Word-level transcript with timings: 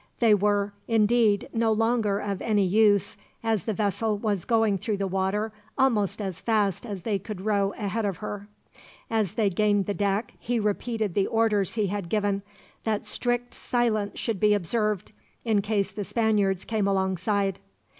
They 0.17 0.33
were, 0.33 0.73
indeed, 0.87 1.47
no 1.53 1.71
longer 1.71 2.17
of 2.19 2.41
any 2.41 2.65
use, 2.65 3.17
as 3.43 3.65
the 3.65 3.73
vessel 3.75 4.17
was 4.17 4.45
going 4.45 4.79
through 4.79 4.97
the 4.97 5.05
water 5.05 5.53
almost 5.77 6.19
as 6.19 6.41
fast 6.41 6.87
as 6.87 7.03
they 7.03 7.19
could 7.19 7.41
row 7.41 7.71
ahead 7.77 8.03
of 8.05 8.17
her. 8.17 8.47
As 9.11 9.35
they 9.35 9.51
gained 9.51 9.85
the 9.85 9.93
deck 9.93 10.33
he 10.39 10.59
repeated 10.59 11.13
the 11.13 11.27
orders 11.27 11.75
he 11.75 11.85
had 11.85 12.09
given 12.09 12.41
that 12.83 13.05
strict 13.05 13.53
silence 13.53 14.17
should 14.19 14.39
be 14.39 14.55
observed, 14.55 15.11
in 15.45 15.61
case 15.61 15.91
the 15.91 16.03
Spaniards 16.03 16.65
came 16.65 16.87
alongside. 16.87 17.59